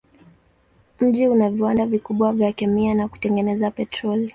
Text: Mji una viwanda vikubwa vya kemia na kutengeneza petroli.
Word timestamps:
Mji 0.99 1.27
una 1.27 1.49
viwanda 1.49 1.85
vikubwa 1.85 2.33
vya 2.33 2.51
kemia 2.51 2.95
na 2.95 3.07
kutengeneza 3.07 3.71
petroli. 3.71 4.29